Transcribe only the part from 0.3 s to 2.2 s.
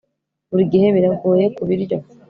Buri gihe biragoye kubiryo